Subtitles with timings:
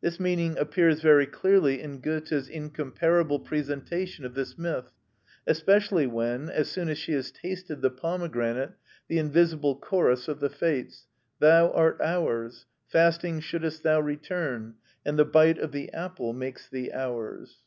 [0.00, 4.90] This meaning appears very clearly in Goethe's incomparable presentation of this myth,
[5.46, 8.72] especially when, as soon as she has tasted the pomegranate,
[9.08, 11.08] the invisible chorus of the Fates—
[11.40, 12.64] "Thou art ours!
[12.88, 17.58] Fasting shouldest thou return: And the bite of the apple makes thee ours!"